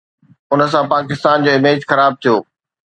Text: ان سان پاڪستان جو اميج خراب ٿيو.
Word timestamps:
ان 0.53 0.59
سان 0.71 0.85
پاڪستان 0.93 1.37
جو 1.43 1.49
اميج 1.57 1.79
خراب 1.89 2.13
ٿيو. 2.21 2.35